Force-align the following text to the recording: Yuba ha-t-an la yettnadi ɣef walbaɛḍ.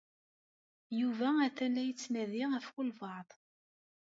Yuba 0.99 1.27
ha-t-an 1.37 1.73
la 1.75 1.83
yettnadi 1.85 2.43
ɣef 2.53 2.67
walbaɛḍ. 2.75 3.29